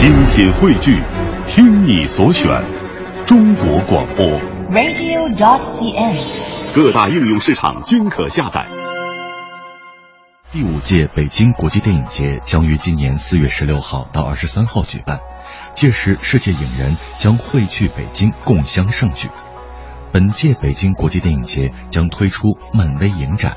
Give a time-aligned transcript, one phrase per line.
[0.00, 0.98] 精品汇聚，
[1.46, 2.48] 听你所选，
[3.26, 4.24] 中国广播。
[4.70, 6.16] radio.cn。
[6.74, 8.66] 各大应用市场均可下载。
[10.50, 15.20] 第五届北京国际电影节将于今年四月十六号到二十三号举办，
[15.74, 19.28] 届时世界影人将汇聚北京，共襄盛举。
[20.12, 23.52] 本届北京国际电影节将推出漫威影展，《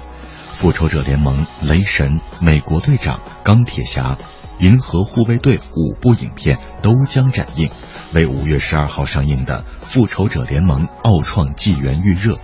[0.51, 2.09] 复仇者联盟》《雷神》
[2.41, 3.15] 《美国队长》
[3.45, 4.01] 《钢铁侠》
[4.59, 7.69] 《银河护卫队》五部影片都将展映，
[8.13, 12.37] 为五月十二号上映的《复仇者联盟：奥创纪元》预热。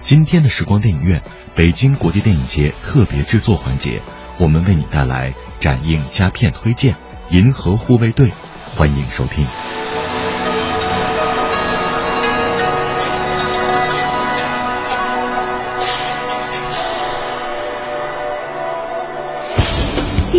[0.00, 1.22] 今天的时光电影院
[1.54, 4.00] 北京国际电影节特别制作环节，
[4.38, 6.94] 我们为你带来展映佳片推荐
[7.30, 8.30] 《银河护卫队》，
[8.76, 9.46] 欢迎收听。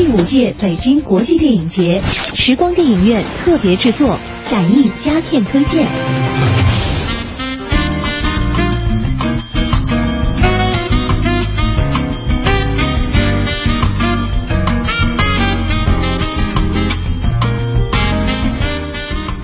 [0.09, 2.01] 第五届北京国际电影节
[2.33, 5.87] 时光电影院特别制作，展映佳片推荐。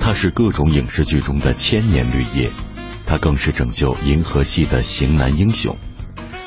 [0.00, 2.50] 它是各种影视剧中的千年绿叶，
[3.06, 5.76] 它更是拯救银河系的型男英雄。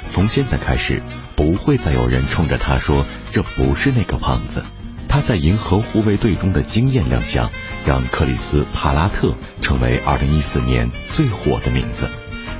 [0.10, 1.02] 从现在开始，
[1.40, 4.62] 不会再有人冲着他说这不是那个胖子。
[5.08, 7.50] 他在《银河护卫队》中的惊艳亮相，
[7.86, 12.10] 让克里斯·帕拉特成为2014年最火的名字。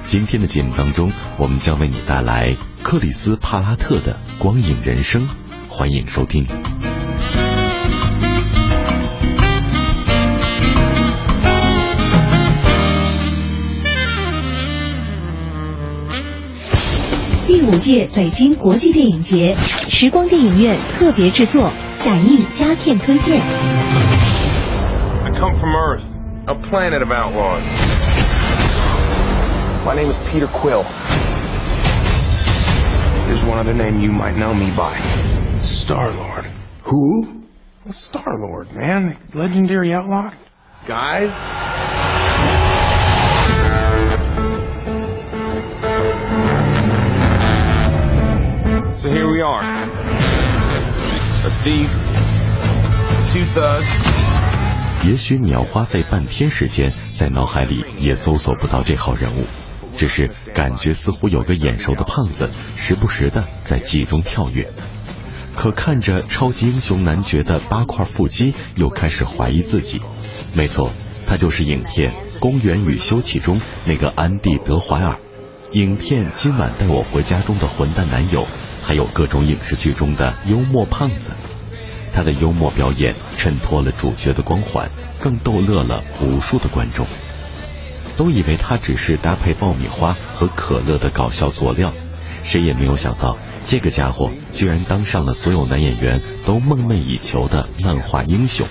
[0.06, 5.28] 今天的节目当中，我们将为你带来克里斯·帕拉特的光影人生，
[5.68, 6.48] 欢迎收听。
[17.60, 19.54] 第五届北京国际电影节
[19.90, 23.42] 时光电影院特别制作，展映佳片推荐。
[25.26, 26.06] I come from Earth,
[26.48, 27.64] a planet of outlaws.
[29.86, 30.86] My name is Peter Quill.
[33.28, 34.96] There's one other name you might know me by.
[35.60, 36.46] Star Lord.
[36.84, 37.44] Who?
[37.90, 39.18] Star Lord, man.
[39.34, 40.32] Legendary outlaw.
[40.88, 41.38] Guys?
[49.00, 49.64] So here we are.
[51.46, 51.88] A thief,
[53.32, 53.86] two thugs,
[55.06, 59.46] 也许你要花费半天时间在脑海里也搜索不到这号人物，
[59.96, 64.68] 只是感觉似乎有个眼熟的胖子时不时的在记忆中跳跃。
[65.56, 70.02] 可看着超级英雄男爵的八块腹肌，又开始怀疑自己。
[70.54, 70.92] 没错，
[71.26, 72.12] 他就是影片
[72.42, 75.16] 《公园与休憩》中那个安迪·德怀尔，
[75.72, 78.46] 影片《今晚带我回家》中的混蛋男友，
[78.90, 81.30] 还有各种影视剧中的幽默胖子。
[82.12, 84.90] 他的幽默表演衬托了主角的光环，
[85.22, 87.06] 更逗乐了无数的观众。
[88.18, 91.94] 都以为他只是搭配爆米花和可乐的搞笑佐料，
[92.44, 98.66] 谁也没有想到，这个家伙居然当上了所有男演员都梦寐以求的漫画英雄，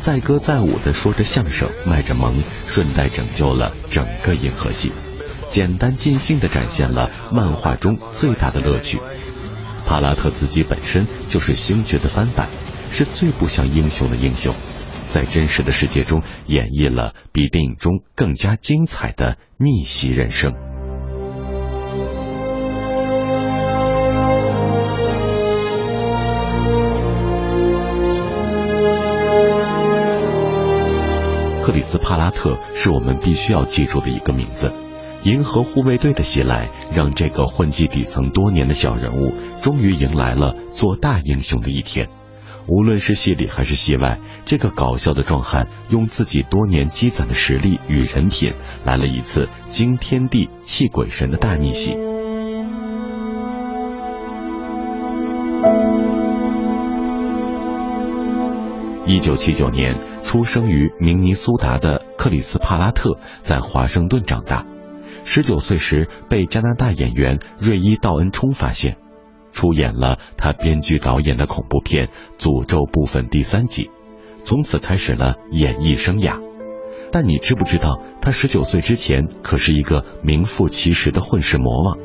[0.00, 2.34] 载歌载舞的说着相声，卖着萌，
[2.68, 4.92] 顺带拯救了整个银河系，
[5.48, 9.00] 简单尽兴的展现了漫画中最大的乐趣。
[9.86, 12.48] 帕拉特自己本身就是星爵的翻版，
[12.90, 14.54] 是最不像英雄的英雄，
[15.08, 20.52] 在真实的世界中演绎了比电影中更加精彩的逆袭人生。
[31.62, 34.72] 克里斯·帕拉特是我们必须要记住的一个名字。
[35.22, 42.08] 银河护卫队的袭来，让这个混迹底层多年的小人物，终于迎来了做大英雄的一天。
[42.66, 48.52] 无论是戏里还是戏外，这个搞笑的壮汉用自己多年积攒的实力与人品，
[48.84, 51.96] 来了一次惊天地泣鬼神的大逆袭。
[59.06, 64.64] 一九七九年出生于明尼苏达的克里斯·帕拉特，在华盛顿长大。
[65.32, 68.96] 十九岁时被加拿大演员瑞伊·道恩冲发现，
[69.52, 73.92] 出演了他编剧导演的恐怖片《诅咒》部分第三集，
[74.42, 76.40] 从此开始了演艺生涯。
[77.12, 81.98] 但你知不知道，他十九岁之前可是一个名副其实的混世魔王？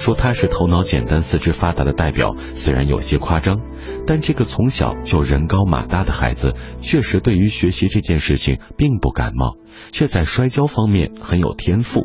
[0.00, 3.60] 说他是头脑简单、四肢发达的代表，虽然有些夸张，
[4.04, 9.54] 但这个从小就人高马大的孩子，确实对于学习这件事情并不感冒，
[9.92, 12.04] 却在摔跤方面很有天赋。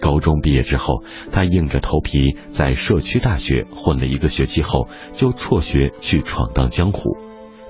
[0.00, 1.02] 高中毕业之后，
[1.32, 7.16] 他硬着头皮在社区大学混了一个学期后，就辍学去闯荡江湖。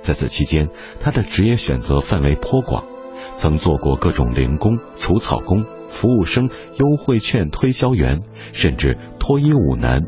[0.00, 0.68] 在此期间，
[1.00, 2.84] 他的职业选择范围颇广，
[3.34, 6.48] 曾做过各种零工、除草工、服务生、
[6.78, 8.20] 优惠券推销员，
[8.52, 10.02] 甚至脱衣舞男。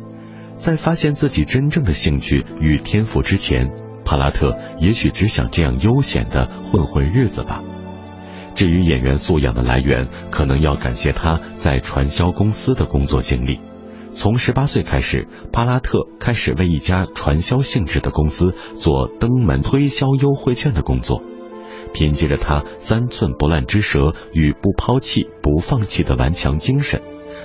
[0.56, 3.70] 在发现自己真正的兴趣与天赋之前，
[4.04, 7.62] 帕拉特也许只想这样悠闲的混混日子吧。
[8.54, 13.60] 至于演员素养的来源，可能要感谢他在传销公司的工作经历。
[14.12, 21.22] 从十八岁开始，帕拉特开始为一家传销性质的公司做登门推销优惠券的工作。
[21.92, 27.02] 凭借着他三寸不烂之舌与不抛弃、不放弃的顽强精神，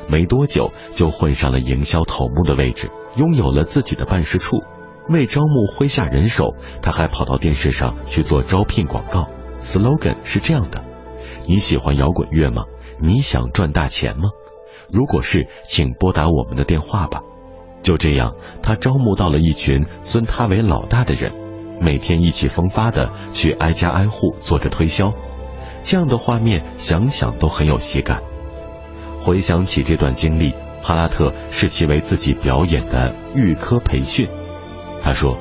[0.09, 4.57] 没多久就混上了营销头目的位置，拥有了自己的办事处。
[5.09, 9.29] 为招募麾下人手，他还跑到电视上去做招聘广告
[9.61, 10.83] ，slogan 是这样的
[11.47, 12.63] ：“你喜欢摇滚乐吗？
[12.99, 14.29] 你想赚大钱吗？”
[14.91, 17.21] 如果是，请拨打我们的电话吧。
[17.81, 21.31] 就这样，他招募到了一群尊他为老大的人，
[21.81, 25.13] 每天意气风发的去挨家挨户做着推销。
[25.83, 28.21] 这样的画面想想都很有喜感。
[29.19, 34.27] 回想起这段经历，帕拉特视其为自己表演的预科培训。
[35.03, 35.37] 他说：“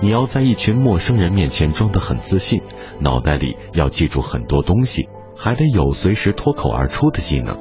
[0.00, 2.62] 你要在一群陌生人面前装得很自信，
[3.00, 7.58] 脑袋里要记住很多东西，还得有随时脱口而出的技能。”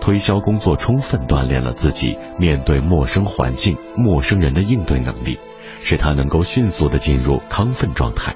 [0.00, 5.38] 推销工作充分锻炼了自己面对陌生环境、陌生人的应对能力，
[5.82, 8.34] 使他能够迅速的进入亢奋状态。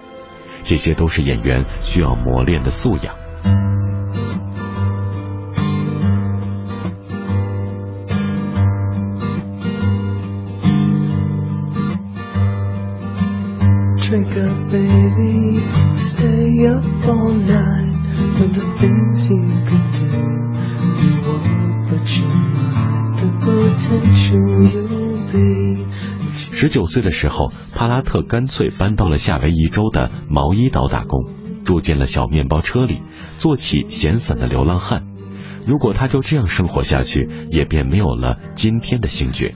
[0.62, 3.14] 这些都是演员需要磨练的素养。
[26.50, 31.26] 十九岁的时候，帕拉特干脆搬到了夏威夷州的毛伊岛打工，
[31.64, 33.02] 住进了小面包车里，
[33.38, 35.04] 做起闲散的流浪汉。
[35.66, 39.54] 如果他就这样生活下去，也便没有了今天的星爵。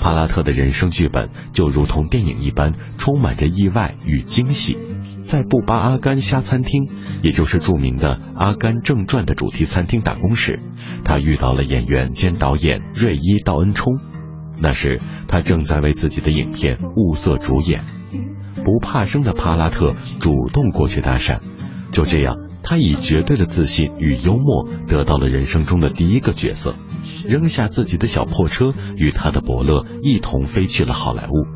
[0.00, 4.76] 帕拉特的人生剧本就如同电影一般，充满着意外与惊喜。
[5.26, 6.88] 在布巴阿甘虾餐厅，
[7.20, 10.60] 也就是著名的《阿甘正传》的主题餐厅打工时，
[11.04, 13.98] 他遇到了演员兼导演瑞伊·道恩冲。
[14.58, 17.82] 那时他正在为自己的影片物色主演，
[18.54, 21.40] 不怕生的帕拉特主动过去搭讪。
[21.90, 26.76] 就这样，他以绝对的自信与幽默得到了人生中的第一个角色，
[27.26, 31.55] 扔下自己的小破车，与他的伯乐一同飞去了好莱坞。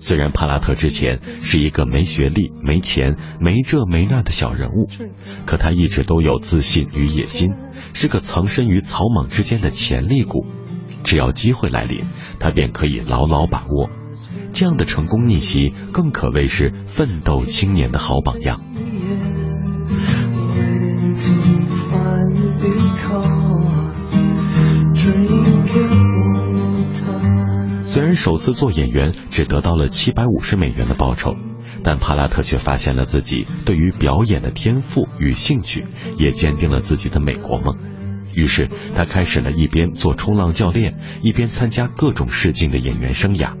[0.00, 4.88] 虽然帕拉特之前是一个没学历、没钱、没这没那的小人物，
[5.46, 7.52] 可他一直都有自信与野心，
[7.92, 10.46] 是个藏身于草莽之间的潜力股。
[11.04, 12.06] 只要机会来临，
[12.38, 13.90] 他便可以牢牢把握。
[14.52, 18.60] 这样的成功逆袭，更可谓是奋斗青年的好榜样。
[28.14, 31.34] 首次做演员只得到了七百五十美元的报酬，
[31.82, 35.86] 但帕拉特却发现了自己对于表演的天赋与兴趣，
[36.18, 37.76] 也坚定了自己的美国梦。
[38.36, 43.54] 于是他开始了一边做冲浪教练，一边参加各种试镜的演员生涯。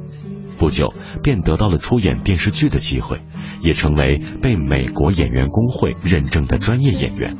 [0.58, 0.92] 不久
[1.22, 3.22] 便得到了出演电视剧的机会，
[3.62, 7.38] 也成为被美国演员工会认证的专业演员。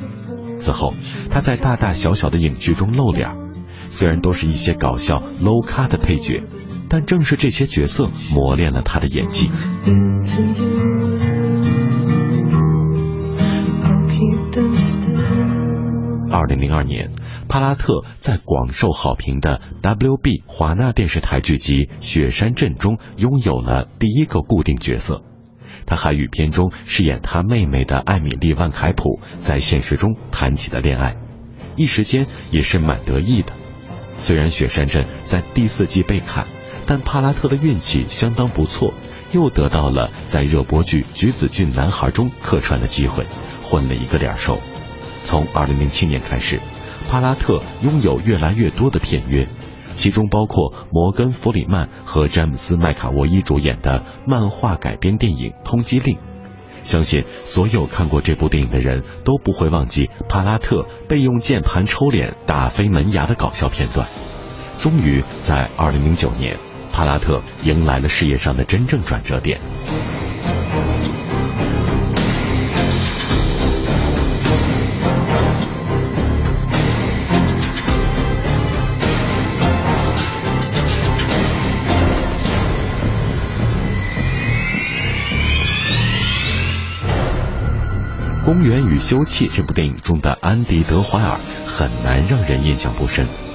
[0.56, 0.94] 此后
[1.28, 3.36] 他在大大小小的影剧中露脸，
[3.90, 6.42] 虽然都是一些搞笑 low 咖的配角。
[6.90, 9.48] 但正是这些角色磨练了他的演技。
[16.32, 17.12] 二零零二年，
[17.48, 25.22] 帕拉特在广受好评的 WB 华纳电视台剧集《雪山镇》中拥有了第一个固定角色。
[25.86, 31.16] 他还与片中饰演他妹妹的艾米丽·万凯普在现实中谈起了恋爱，
[31.76, 33.52] 一时间也是蛮得意的。
[34.16, 36.46] 虽然《雪山镇》在第四季被砍。
[36.90, 38.92] 但帕拉特的运气相当不错，
[39.30, 43.24] 又得到了在热播剧《橘子郡男孩》中客串的机会，
[43.62, 44.58] 混了一个脸熟。
[45.22, 46.58] 从2007年开始，
[47.08, 49.46] 帕拉特拥有越来越多的片约，
[49.94, 56.16] 其中包括摩根·弗里曼和詹姆斯·麦卡沃伊主演的漫画改编电影《通缉令》。
[56.82, 64.08] 相信所有看过这部电影的人都不会忘记帕拉特被用键盘抽脸打飞门牙的搞笑片段。
[64.80, 66.56] 终于在2009年。
[66.92, 69.60] 帕拉特迎来了事业上的真正转折点。
[88.52, 93.49] 《公园与休憩》这部电影中的安迪·德怀尔很难让人印象不深。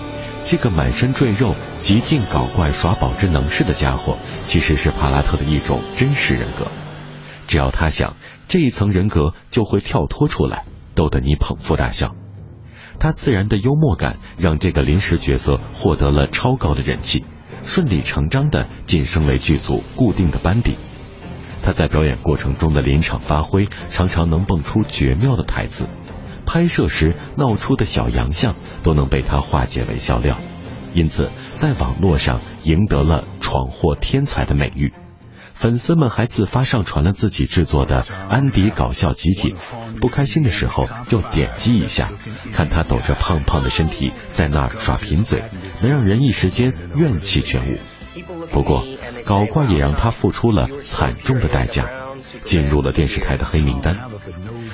[0.48, 6.68] 这个满身赘肉、极尽搞怪耍宝之能事的家伙，其实是帕拉特的一种真实人格。
[7.48, 8.16] 只要他想，
[8.48, 12.16] 这一层人格就会跳脱出来，逗得你捧腹大笑。
[13.00, 17.26] 他自然的幽默感让这个临时角色获得了超高的人气，
[17.66, 20.76] 顺理成章的晋升为剧组固定的班底。
[21.64, 25.88] 他在表演过程中的临场发挥，常常能蹦出绝妙的台词。
[26.46, 30.38] 拍摄时闹出的小洋相都能被他化解为笑料，
[30.94, 34.94] 因此在网络上赢得了闯祸天才的美誉。
[35.54, 39.56] 粉丝们还自发上传了自己制作的安迪搞笑集锦，
[40.02, 42.10] 不开心的时候就点击一下，
[42.52, 45.44] 看他抖着胖胖的身体在那儿耍贫嘴，
[45.82, 47.78] 能让人一时间怨气全无。
[48.52, 48.86] 不过，
[49.26, 51.90] 搞怪也让他付出了惨重的代价，
[52.44, 53.98] 进入了电视台的黑名单。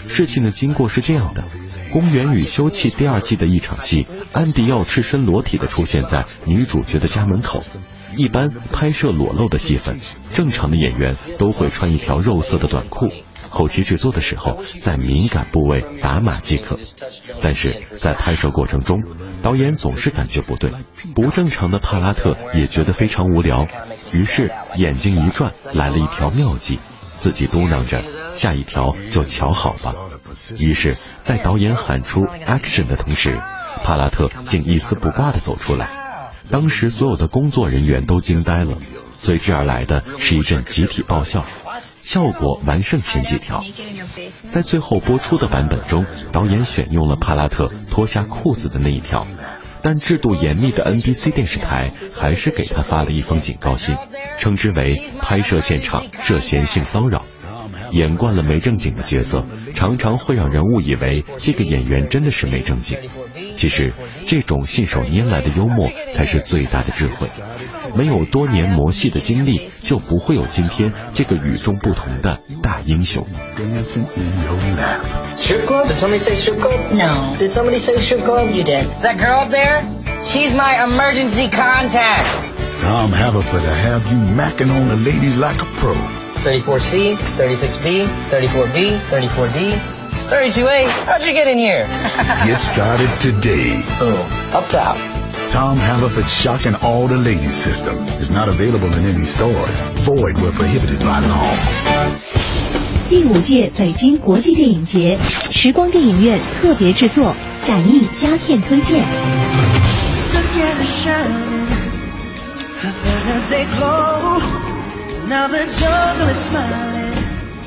[0.08, 1.44] 事情的经过是这样的。
[1.94, 7.62] 《公园与休憩》第二季的一场戏，安迪要赤身裸体的出现在女主角的家门口。
[8.16, 10.00] 一般拍摄裸露的戏份，
[10.34, 13.08] 正常的演员都会穿一条肉色的短裤，
[13.50, 16.78] 后期制作的时候在敏感部位打码即可。
[17.42, 18.98] 但是在拍摄过程中，
[19.42, 20.72] 导演总是感觉不对，
[21.16, 23.66] 不正常的帕拉特也觉得非常无聊，
[24.12, 26.80] 于是眼睛一转，来了一条妙计，
[27.22, 28.02] 自己嘟囔着
[28.34, 29.94] ：“下一条就瞧好吧。”
[30.58, 33.40] 于是，在导演喊出 “action” 的同时，
[33.84, 35.88] 帕拉特竟一丝不挂地走出来。
[36.50, 38.78] 当时所有的工作人员都惊呆了，
[39.20, 41.46] 随之而来的是一阵集体爆笑，
[42.02, 43.64] 效果完胜前几条。
[44.48, 49.28] 在最后播出的版本中，导演选用了帕拉特脱下裤子的那一条，
[49.84, 53.96] 但制度严密的 NBC 电视台还是给他发了一封警告信，
[54.38, 57.26] 称之为拍摄现场涉嫌性骚扰。
[57.92, 59.46] 演惯了没正经的角色，
[59.76, 62.98] 常常会让人误以为这个演员真的是没正经。
[63.58, 63.94] 其实，
[64.26, 67.28] 这种信手拈来的幽默才是最大的智慧。
[67.95, 73.27] 没有多年磨戏的经历，就不会有今天这个与众不同的大英雄。
[75.37, 75.87] Strip club?
[75.89, 76.93] Did somebody say strip club?
[76.93, 77.37] No.
[77.39, 78.51] Did somebody say strip club?
[78.51, 78.89] You did.
[79.03, 79.85] That girl up there?
[80.23, 82.27] She's my emergency contact.
[82.81, 85.95] Tom Haverford to have you macking on the ladies like a pro.
[86.43, 89.79] 34C, 36B, 34B, 34D,
[90.29, 90.87] 32A.
[91.07, 91.87] How'd you get in here?
[92.47, 93.83] Get started today.
[93.99, 94.21] Boom.
[94.53, 94.97] Up top.
[95.52, 99.82] Tom Haverford's Shock and all the ladies system is not available in any stores.
[100.06, 101.46] Void where prohibited by law.
[103.10, 105.18] 第五届北京国际电影节
[105.52, 109.06] 时光电影院特别制作展映佳片推荐。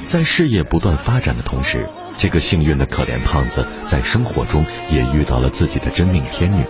[0.07, 1.87] 在事业不断发展的同时，
[2.17, 6.65] 这个幸运的可怜胖子在生活中也遇到了自己的真命天女。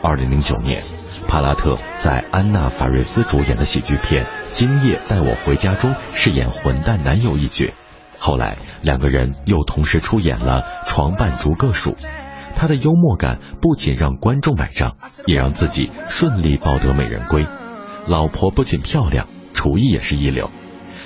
[0.00, 0.82] 二零零九年，
[1.26, 7.74] 帕拉特在安娜·法瑞斯主演的喜剧片《今夜带我回家》中饰演混蛋男友一角。
[8.18, 11.90] 后来，两个人又同时出演了《床伴逐个数》。
[12.56, 17.46] 他的幽默感不仅让观众买账，也让自己顺利抱得美人归。
[18.06, 20.50] 老婆不仅漂亮，厨艺也是一流。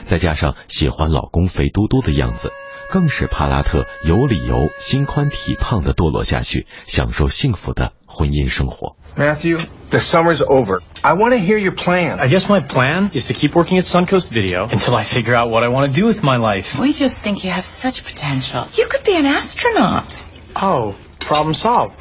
[0.04, 2.50] 再加上喜欢老公肥嘟嘟的样子，
[2.91, 8.95] 更使帕拉特有理由心宽体胖的堕落下去，享受幸福的婚姻生活。
[9.17, 9.59] Matthew,
[9.89, 10.81] the summer's over.
[11.01, 12.19] I want to hear your plan.
[12.19, 15.49] I guess my plan is to keep working at Suncoast Video until I figure out
[15.49, 16.79] what I want to do with my life.
[16.79, 18.67] We just think you have such potential.
[18.75, 20.19] You could be an astronaut.
[20.55, 21.99] Oh, problem solved.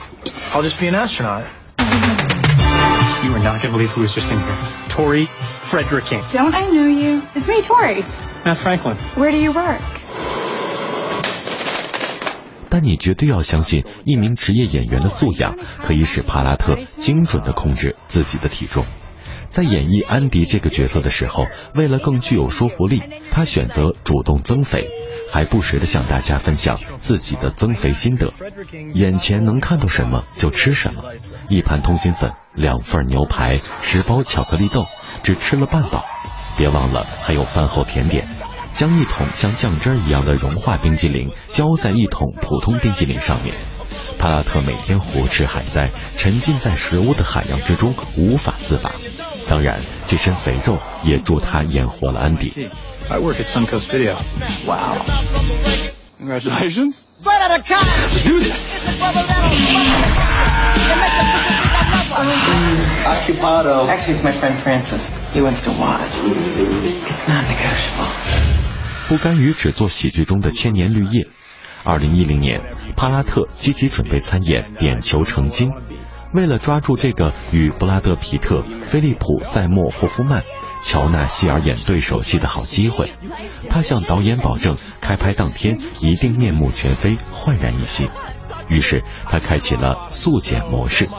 [0.52, 1.46] I'll just be an astronaut.
[3.24, 4.56] You are not going to believe who was just in here.
[4.88, 6.22] Tori Frederick King.
[6.32, 7.22] Don't I know you?
[7.34, 8.04] It's me, Tori.
[8.44, 8.96] Matt Franklin.
[9.16, 9.80] Where do you work?
[12.71, 18.85] 但你绝对要相信，一名职业演员的素养可以使帕拉特精准的控制自己的体重。
[19.49, 24.87] 在演绎安迪这个角色的时候，为了更具有说服力，他选择主动增肥，
[25.29, 28.31] 还不时的向大家分享自己的增肥心得。
[28.93, 31.03] 眼前能看到什么就吃什么，
[31.49, 34.85] 一盘通心粉，两份牛排，十包巧克力豆，
[35.23, 36.05] 只吃了半饱。
[36.57, 38.25] 别忘了还有饭后甜点。
[38.73, 43.53] 将一桶像酱汁一样的融化冰激凌浇在一桶普通冰激凌上面。
[44.17, 48.91] 帕拉特每天胡吃海塞，沉浸在食物的海洋之中，无法自拔。
[49.47, 52.69] 当然，这身肥肉也助他演活了安迪。
[53.09, 54.15] I work at Suncoast Video.
[54.65, 55.01] Wow.
[56.19, 57.07] Congratulations.
[57.23, 57.87] Right out of college.
[58.11, 58.89] Let's do this.
[63.05, 63.87] Occupado.
[63.89, 65.09] Actually, it's my friend Francis.
[65.33, 66.11] He wants to watch.
[67.09, 68.60] It's not negotiable.
[69.11, 71.27] 不甘于只做喜剧中的千年绿叶，
[71.83, 72.61] 二零一零年，
[72.95, 75.67] 帕拉特积极准备参演《点球成金》，
[76.33, 80.43] 为了抓住这个与布拉德·皮特、菲利普·塞默·霍夫曼、
[80.81, 83.09] 乔纳·希尔演对手戏的好机会，
[83.69, 88.07] 他向导演保证，开拍当天一定面目全非、焕然一新。
[88.69, 91.09] 于是他开启了速减模式。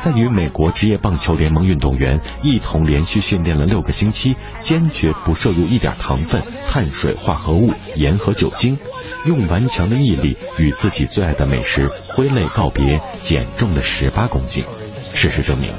[0.00, 8.78] 在与美国职业棒球联盟运动员一同连续训练了六个星期，坚决不摄入一点糖分、碳水化合物、盐和酒精，
[9.26, 14.64] 用顽强的毅力与自己最爱的美食挥泪告别，减重了十八公斤。
[15.12, 15.70] 事实证明，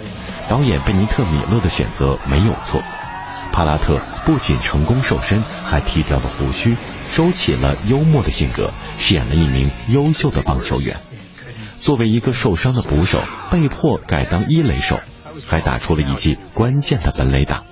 [0.48, 2.80] 导演贝尼特·米勒的选择没有错。
[3.52, 6.78] 帕拉特不仅成功瘦身，还剃掉了胡须，
[7.10, 10.96] 收起了幽默的性格，饰演了一名优秀的棒球员。
[11.82, 13.20] 作为一个受伤的捕手，
[13.52, 15.00] 被迫改当一垒手，
[15.48, 17.64] 还打出了一记关键的本垒打，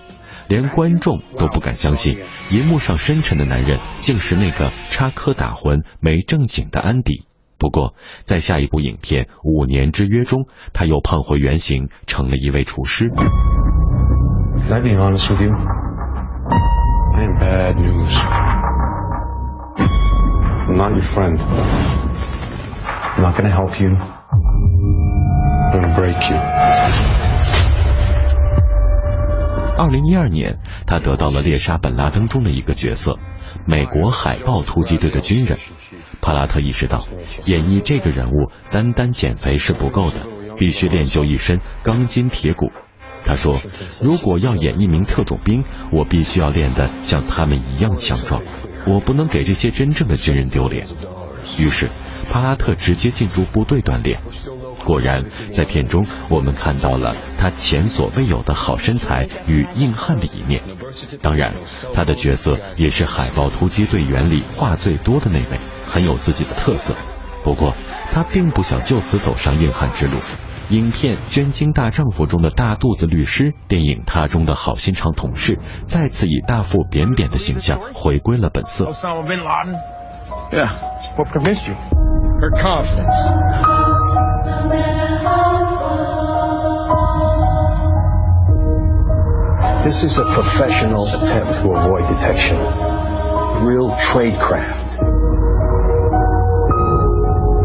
[0.48, 2.18] 连观众都不敢相信，
[2.50, 7.28] 银幕上深沉的男人竟是那个插科打诨、没正经的安迪。
[7.60, 13.10] 不过，在下一部影片《五年之约》中，他又胖回原形，成了一位厨师。
[14.62, 15.54] Can I be honest with you?
[17.14, 18.18] I am bad news.
[20.76, 21.99] Not your friend.
[23.20, 23.90] I'm not gonna help you.
[23.90, 26.38] I'm gonna break you.
[29.78, 33.20] 二零一二年，他得到了猎杀本拉登中的一个角色——
[33.68, 35.58] 美国海豹突击队的军人。
[36.22, 37.00] 帕拉特意识到，
[37.46, 40.26] 演绎这个人物单单减肥是不够的，
[40.58, 42.68] 必须练就一身钢筋铁骨。
[43.26, 43.58] 他说
[44.02, 48.42] ：“如果要演一名特种兵，我必须要练得像他们一样强壮，
[48.88, 50.86] 我不能给这些真正的军人丢脸。”
[51.60, 51.90] 于是，
[52.32, 54.20] 帕拉特直接进入部队锻炼。
[54.86, 60.62] 果然，在片中我们看到了他前所未有的好身材与硬汉的一面。
[61.22, 61.54] 当然，
[61.94, 66.96] 他的角色也是海豹突击队员里话最多的那位，很有自己的特色。
[67.44, 67.76] 不过，
[68.12, 70.14] 他并不想就此走上硬汉之路。
[70.70, 78.86] 影片《捐精大丈夫》中的大肚子律师，电影《他》中的好心肠同事，再次以大腹便便的形象回归了本色。
[80.49, 80.59] Osama bin Laden?
[80.59, 81.17] Yeah.
[81.17, 81.75] What convinced you?
[82.41, 83.09] Her confidence.
[89.85, 92.57] This is a professional attempt to avoid detection.
[93.65, 94.99] Real tradecraft.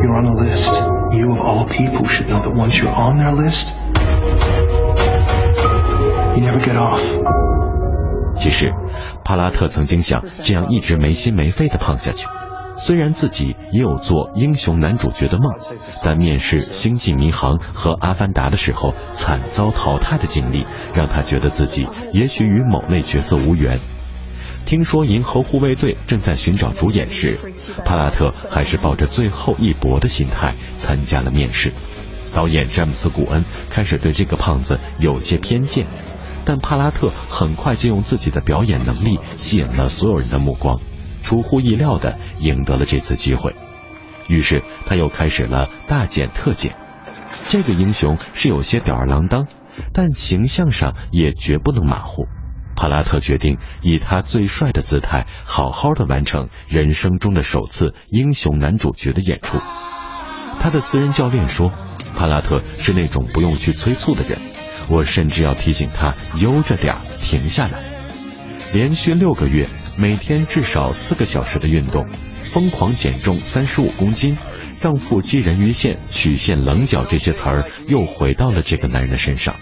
[0.02, 0.84] You're on a list.
[1.12, 3.74] You of all people should know that once you're on their list,
[6.36, 7.02] you never get off.
[8.36, 8.68] 其实，
[9.26, 12.28] 帕拉特曾经想这样一直没心没肺的胖下去。
[12.85, 15.55] 虽然自己也有做英雄男主角的梦，
[16.03, 23.81] 但面试《星际迷航》和《阿凡达》的时候惨遭淘汰的经历，让他觉得自己也许与某类角色无缘。
[24.67, 27.39] 听说《银河护卫队》正在寻找主演时，
[27.87, 31.73] 帕拉特还是抱着最后一搏的心态参加了面试。
[32.35, 35.87] 导演詹姆斯·古恩开始对这个胖子有些偏见，
[36.45, 40.79] 但帕拉特很快就用自己的表演能力吸引了所有人的目光。
[41.25, 43.57] 出乎意料的赢得了这次机会，
[44.29, 46.77] 于是他又开始了大减特减。
[47.47, 49.47] 这个英雄是有些吊儿郎当，
[49.93, 52.27] 但形象上也绝不能马虎。
[52.77, 59.59] 帕拉特决定以他最帅的姿态，好好的完成人生中的首次英雄男主角的演出。
[60.61, 61.73] 他的私人教练说，
[62.17, 64.39] 帕拉特是那种不用去催促的人，
[64.91, 67.83] 我甚至要提醒他悠着点，停下来。
[68.73, 69.67] 连续六个月。
[69.97, 72.07] 每天至少四个小时的运动，
[72.53, 74.37] 疯狂减重三十五公斤，
[74.81, 79.55] 让腹肌人鱼线、曲线棱角这些词儿又回到了这个男人的身上。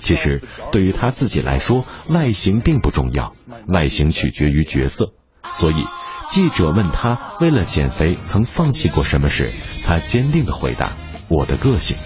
[0.00, 3.32] 其实对于他自己来说，外形并不重要，
[3.68, 5.12] 外形取决于角色。
[5.54, 5.86] 所以
[6.28, 9.50] 记者问他为了减肥曾放弃过什么时，
[9.84, 10.92] 他坚定的回答：
[11.28, 11.96] 我的个性。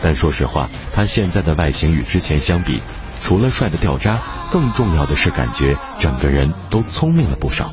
[0.00, 2.80] 但说实话，他现在的外形与之前相比。
[3.20, 7.72] 除了帅的掉渣，更重要的是感觉整个人都聪明了不少。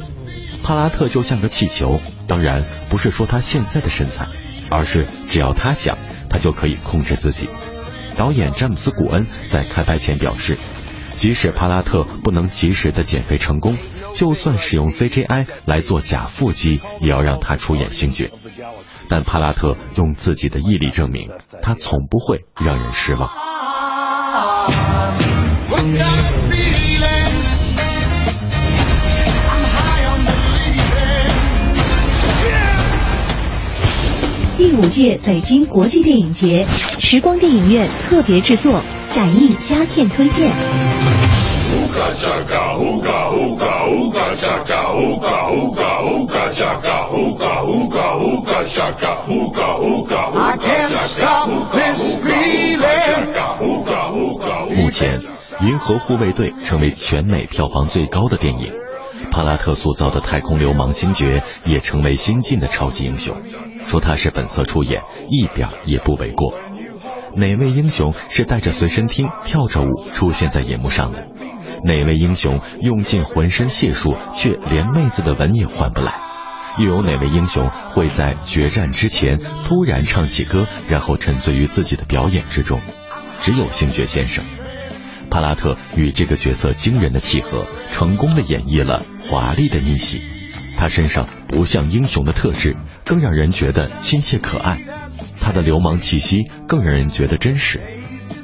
[0.63, 4.27] 帕拉特就像个气球，当然不是说他现在的身材，
[4.69, 5.97] 而是只要他想，
[6.29, 7.47] 他就可以控制自己。
[8.17, 10.57] 导演詹姆斯·古恩在开拍前表示，
[11.15, 13.77] 即使帕拉特不能及时的减肥成功，
[14.13, 18.31] 就算使用 CGI 来做假腹肌，也要让他出演星爵。
[19.07, 21.29] 但帕拉特用自己的毅力证明，
[21.61, 23.29] 他从不会让人失望。
[34.57, 36.65] 第五届北京国际电影节
[36.97, 40.49] 时光电影院特别制作展映佳片推荐。
[54.75, 55.19] 目前，
[55.61, 58.73] 《银河护卫队》成为全美票房最高的电影，
[59.31, 63.41] 帕拉特塑造的太空流氓星爵也成为新晋的超级英雄。
[63.85, 66.53] 说他是本色出演，一点也不为过。
[67.35, 71.27] 哪位英雄是带着随身听跳着舞出现在银幕上的？
[71.85, 76.13] 哪位英雄用尽浑身解数却连妹子的吻也换不来？
[76.79, 82.81] 又有哪位英雄会在决战之前突然唱起歌，然后沉醉于自己的表演之中？
[83.39, 84.43] 只有星爵先生。
[85.35, 90.21] 帕拉特与这个角色惊人的契合，成功的演绎了华丽的逆袭。
[90.77, 94.77] 他身上不像英雄的特质，更让人觉得亲切可爱；
[95.41, 97.81] 他的流氓气息更让人觉得真实。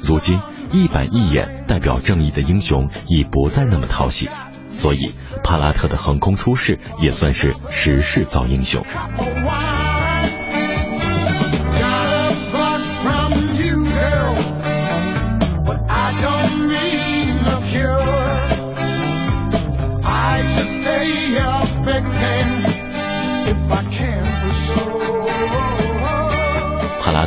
[0.02, 0.38] 如今，
[0.70, 4.28] 一板一眼代表正义的英雄已不再那么讨喜，
[4.70, 8.84] 所以帕拉特的横空出世也算是时势造英雄。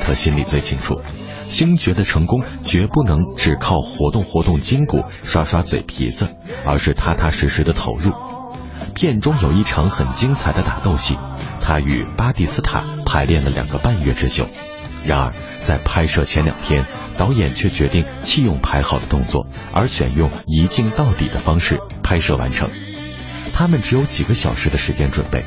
[0.05, 1.01] 帕拉特心里最清楚，
[1.47, 6.29] 星爵的成功绝不能只靠活动活动筋骨、刷刷嘴皮子，
[6.63, 8.11] 而是踏踏实实的投入。
[8.93, 11.17] 片中有一场很精彩的打斗戏，
[11.59, 14.47] 他与巴蒂斯塔排练了两个半月之久。
[15.05, 16.85] 然而，在拍摄前两天，
[17.17, 22.69] 导演却决定弃用排好的动作，而选用一镜到底的方式拍摄完成。
[23.53, 25.45] 他们只有几个小时的时间准备。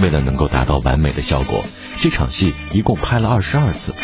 [0.00, 1.64] 为了能够达到完美的效果，
[1.96, 3.94] 这场戏一共拍了二十二次。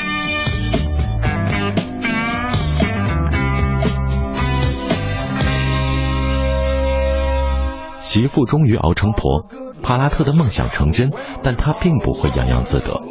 [8.01, 9.47] 媳妇终于熬成婆，
[9.83, 11.11] 帕拉特的梦想成真，
[11.43, 13.03] 但他并不会洋洋自得。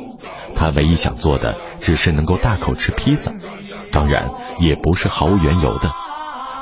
[0.55, 3.31] 他唯一想做的只是能够大口吃披萨，
[3.91, 5.89] 当然也不是毫无缘由的。《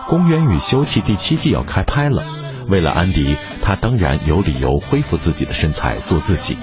[0.10, 2.45] 公园与休憩》第七季要开拍了。
[2.69, 6.58] 为了安迪，他当然有理由恢复自己的身材，做自己。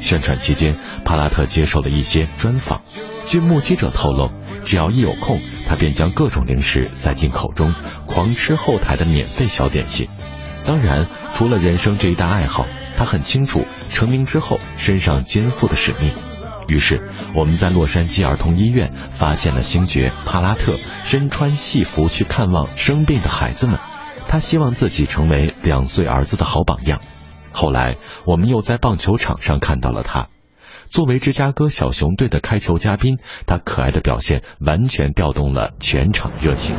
[0.00, 2.82] 宣传期间，帕拉特接受了一些专访。
[3.26, 4.30] 据目击者透露，
[4.64, 7.74] 只要一有空，他便将各种零食塞进口中，
[8.06, 10.08] 狂吃后台的免费小点心。
[10.64, 12.64] 当然，除了人生这一大爱好，
[12.96, 16.12] 他很清楚成名之后身上肩负的使命。
[16.68, 23.80] 于是，我们在洛杉矶儿童医院发现了星爵帕拉特身穿戏服去看望生病的孩子们。
[24.28, 27.00] 他希望自己成为两岁儿子的好榜样。
[27.50, 30.28] 后来，我们又在棒球场上看到了他。
[30.90, 36.76] 作为芝加哥小熊队的开球嘉宾，他可爱的表现完全调动了全场热情。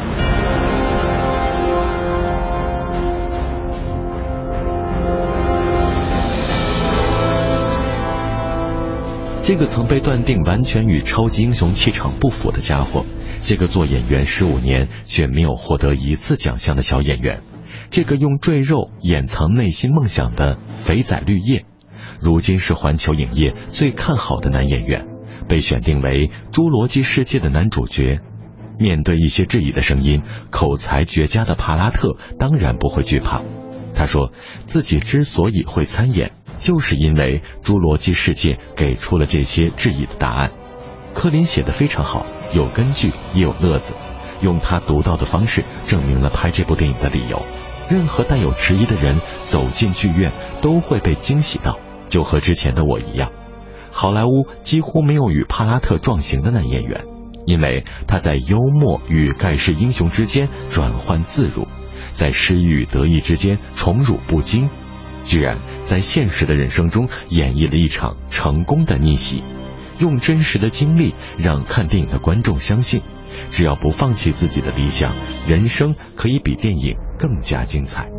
[9.41, 13.03] 这个曾被断定完全与超级英雄气场不符的家伙。
[13.41, 17.41] 这个做演员十五年却没有获得一次奖项的小演员，
[17.89, 21.65] 这个用赘肉掩藏内心梦想的肥仔绿叶，
[22.19, 25.08] 如今是环球影业最看好的男演员，
[25.47, 28.19] 被选定为《侏罗纪世界》的男主角。
[28.78, 30.21] 面对一些质疑的声音，
[30.52, 33.41] 口才绝佳的帕拉特当然不会惧怕。
[33.93, 34.32] 他说
[34.67, 40.52] 自己之所以会参演，就是因为《侏罗纪世界》给出了这些质疑的答案。
[41.19, 42.25] 柯林写的非常好。
[42.53, 43.93] 有根据也有乐子，
[44.39, 47.45] 用他独到的方式证明了拍这部电影的理由。
[47.89, 51.77] 任何带有迟疑的人走进剧院都会被惊喜到，
[52.08, 53.34] 就和之前的我一样。
[53.91, 57.03] 好莱坞几乎没有与帕拉特撞型的男演员，
[57.45, 61.67] 因为他在幽默与盖世英雄之间转换自如，
[62.13, 64.69] 在失意与得意之间宠辱不惊，
[65.25, 69.43] 居然在现实的人生中演绎了一场成功的逆袭。
[69.99, 73.01] 用真实的经历让看电影的观众相信，
[73.51, 75.13] 只要不放弃自己的理想，
[75.47, 78.09] 人生可以比电影更加精彩。